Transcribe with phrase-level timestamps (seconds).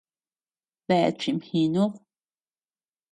[0.87, 1.93] ¿Dae chimjinud?